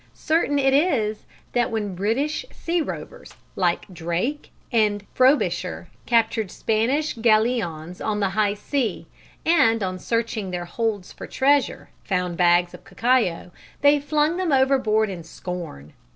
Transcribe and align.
Certain 0.15 0.57
it 0.57 0.73
is, 0.73 1.27
that 1.53 1.69
when 1.69 1.93
British 1.93 2.43
sea 2.51 2.81
rovers 2.81 3.35
like 3.55 3.85
Drake 3.93 4.49
and 4.71 5.05
Frobisher, 5.13 5.89
captured 6.07 6.49
Spanish 6.49 7.13
galleons 7.13 8.01
on 8.01 8.19
the 8.19 8.29
high 8.29 8.55
seas, 8.55 9.05
and 9.45 9.83
on 9.83 9.99
searching 9.99 10.49
their 10.49 10.65
holds 10.65 11.13
for 11.13 11.27
treasure, 11.27 11.91
found 12.03 12.35
bags 12.35 12.73
of 12.73 12.83
cacao, 12.83 13.51
they 13.81 13.99
flung 13.99 14.37
them 14.37 14.51
overboard 14.51 15.07
in 15.11 15.21
scorn. 15.23 15.93